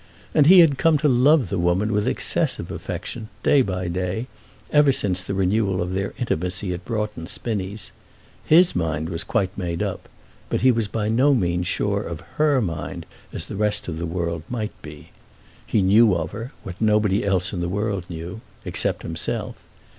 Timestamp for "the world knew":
17.69-18.41